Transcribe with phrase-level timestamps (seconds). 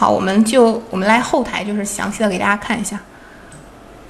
[0.00, 2.98] 好，我们就我们来后台，就是详细的给大家看一下。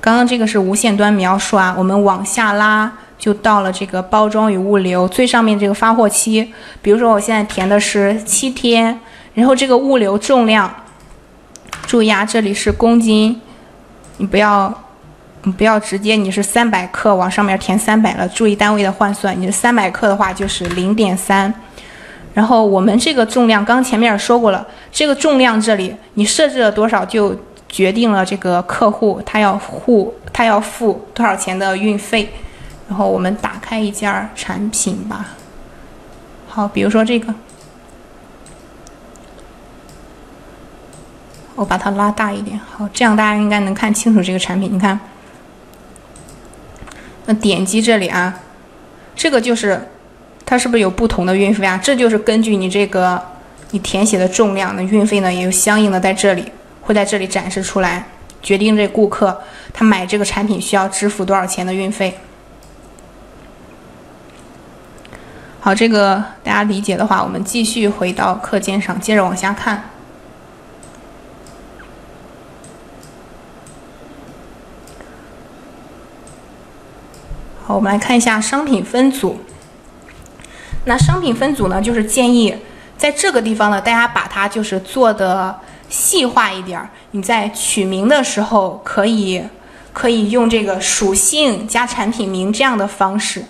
[0.00, 6.54] 刚刚这个是无线端描述啊，我们往下拉就到了这个包装与物流最上面这个发货期。
[6.80, 9.00] 比如说我现在填的是七天，
[9.34, 10.72] 然后这个物流重量，
[11.88, 13.40] 注意啊，这里是公斤，
[14.18, 14.72] 你不要
[15.42, 21.52] 你不要直接你是三百克往上面填三百了，注意单位的换算，你是三百克的话就是零点三。
[22.32, 27.36] 然后我们这个重量，刚前面也说过了，这个重量这里你设置了多少，就
[27.68, 32.32] 决定了这个客户他要付他要付多少钱的运费。
[32.88, 35.30] 然后我们打开一件产品吧，
[36.48, 37.34] 好，比如说这个，
[41.56, 44.72] 我把它拉大一点，好，这样大家应该能看清楚这个产品。
[44.72, 44.98] 你看，
[47.26, 48.40] 那点击这里啊，
[49.16, 49.88] 这个就是。
[50.50, 51.78] 它是不是有不同的运费啊？
[51.80, 53.22] 这就是根据你这个
[53.70, 56.44] 你填写的重量，那运费呢也有相应的在这里
[56.80, 58.04] 会在这里展示出来，
[58.42, 59.40] 决定这顾客
[59.72, 62.18] 他买这个产品需要支付多少钱的运费。
[65.60, 69.84] 好，这个大家理解的话，我们继续回到课件上，接着往下看。
[77.62, 79.38] 好，我们来看一下商品分组。
[80.84, 82.54] 那商品分组呢，就是建议
[82.96, 86.88] 在这个地方呢，大家把它就是做的细化一点儿。
[87.10, 89.42] 你在取名的时候，可以
[89.92, 93.40] 可以用这个属性加产品名这样的方式。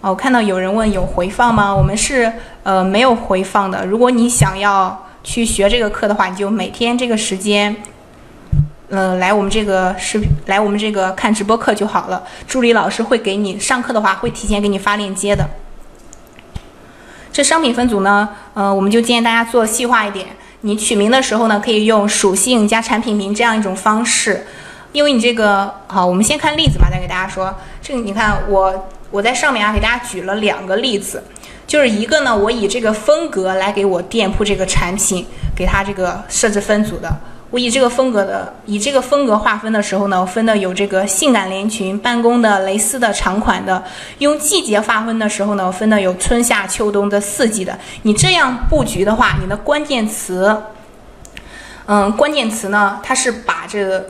[0.00, 1.74] 哦，我看到有人问有回放吗？
[1.74, 3.86] 我们是呃没有回放的。
[3.86, 7.74] 如果你想要去学这个课的话，你就每天这个时间，
[8.88, 12.22] 嗯，来我们这个视频，来我们这个看直播课就好了。
[12.46, 15.48] 助理老师会给你上课的话，会提前给你发链接的。
[17.34, 20.24] 这商品分组呢，呃，我们就建议大家做细化一点。
[20.60, 24.46] 你取名的时候呢，可以用属性加产品名这样一种方式，
[24.92, 27.52] 因为你这个好，我们先看例子吧，再给大家说。
[27.82, 31.24] 这个你看，我我在上面啊，给大家举了两个例子，
[31.66, 37.12] 就是一个呢，我以这个风格来给我店铺这个产品给它这个设置分组的。
[37.54, 43.80] 我以这个风格的，以这个风格划分的时候呢，分的有这个性感连裙、办公的、蕾丝的、长款的。
[44.18, 47.78] 用季节划分的时候呢，分的有春夏秋冬的四季的。
[48.02, 50.62] 你这样布局的话，你的关键词，
[51.86, 54.06] 嗯，关键词呢，它是把这个，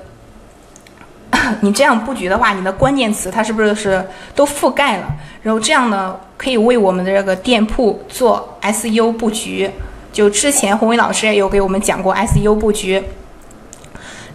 [1.61, 4.03] 你这样布局的话，你的关键词它是不是是
[4.35, 5.07] 都覆盖了？
[5.43, 9.71] 然后这样呢，可以为我们的这个店铺做 SU 布局。
[10.15, 13.05] 就之前宏伟老师也有给我们讲过 SU 布局。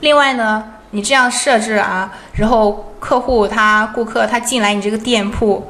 [0.02, 5.70] 另外呢，你这样设置啊，然后客户他顾客他进来你这个店铺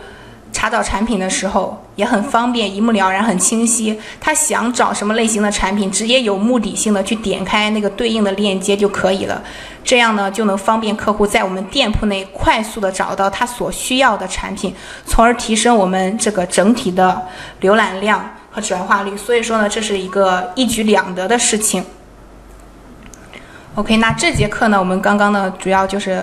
[0.51, 4.00] 查找产品的时候也很方便，一目了然，很清晰。
[4.19, 9.41] 他想找什么类型的产品，直接有目的性的去点开那个对应的链接就可以了。
[9.84, 14.73] 这样呢，就能方便客户在我们店铺内快速的找到他所需要的产品，
[15.06, 17.22] 从而提升我们这个整体的
[17.61, 19.16] 浏览量和转化率。
[19.17, 21.84] 所以说呢，这是一个一举两得的事情。
[23.79, 26.22] OK，那这节课呢，我们刚刚呢，主要就是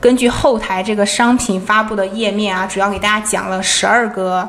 [0.00, 4.48] 根据后台这个商品发布的页面啊，主要给大家讲了十二个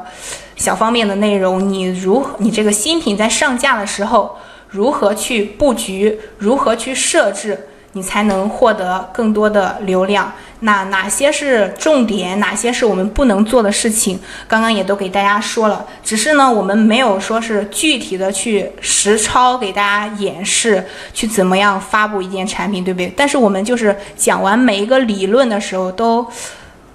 [0.55, 1.69] 小方面的内容。
[1.69, 4.35] 你如何，你这个新品在上架的时候，
[4.67, 7.67] 如何去布局，如何去设置？
[7.93, 10.31] 你才能获得更多的流量。
[10.59, 12.39] 那哪些是重点？
[12.39, 14.17] 哪些是我们不能做的事情？
[14.47, 15.85] 刚刚也都给大家说了。
[16.03, 23.13] 只是呢，我们没有说是具体的去实操给大家演示，去怎么样发布一件产品，对不对？
[23.15, 26.25] 但是我们就是讲完每一个理论的时候，都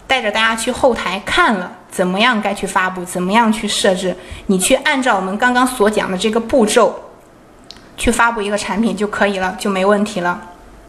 [0.07, 4.17] 带着大家去后台看了怎么样该去发布，怎么样去设置。
[4.47, 6.99] 你去按照我们刚刚所讲的这个步骤
[7.99, 10.41] 去发布一个产品就可以了，就没问题了。